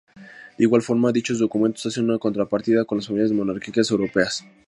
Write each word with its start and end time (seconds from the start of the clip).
De 0.57 0.63
igual 0.67 0.81
forma, 0.89 1.11
dichos 1.17 1.37
documentos 1.37 1.85
hacen 1.85 2.05
una 2.09 2.17
contrapartida 2.17 2.85
con 2.85 2.97
las 2.97 3.05
familias 3.05 3.33
monárquicas 3.33 3.91
europeas. 3.91 4.43